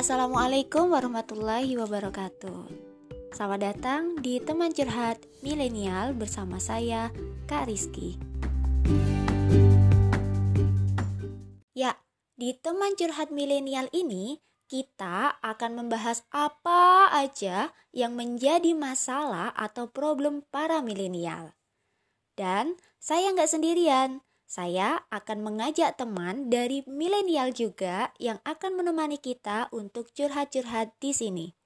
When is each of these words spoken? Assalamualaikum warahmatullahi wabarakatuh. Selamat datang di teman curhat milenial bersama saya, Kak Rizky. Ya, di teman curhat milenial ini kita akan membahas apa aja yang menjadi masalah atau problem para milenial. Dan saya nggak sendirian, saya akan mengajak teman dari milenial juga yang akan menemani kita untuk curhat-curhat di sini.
Assalamualaikum 0.00 0.96
warahmatullahi 0.96 1.76
wabarakatuh. 1.76 2.72
Selamat 3.36 3.60
datang 3.68 4.16
di 4.24 4.40
teman 4.40 4.72
curhat 4.72 5.20
milenial 5.44 6.16
bersama 6.16 6.56
saya, 6.56 7.12
Kak 7.44 7.68
Rizky. 7.68 8.16
Ya, 11.76 12.00
di 12.32 12.56
teman 12.56 12.96
curhat 12.96 13.28
milenial 13.28 13.92
ini 13.92 14.40
kita 14.72 15.36
akan 15.44 15.84
membahas 15.84 16.24
apa 16.32 17.12
aja 17.12 17.68
yang 17.92 18.16
menjadi 18.16 18.72
masalah 18.72 19.52
atau 19.52 19.92
problem 19.92 20.48
para 20.48 20.80
milenial. 20.80 21.52
Dan 22.40 22.80
saya 22.96 23.36
nggak 23.36 23.52
sendirian, 23.52 24.24
saya 24.50 25.06
akan 25.14 25.46
mengajak 25.46 25.94
teman 25.94 26.50
dari 26.50 26.82
milenial 26.90 27.54
juga 27.54 28.10
yang 28.18 28.42
akan 28.42 28.82
menemani 28.82 29.22
kita 29.22 29.70
untuk 29.70 30.10
curhat-curhat 30.10 30.90
di 30.98 31.14
sini. 31.14 31.59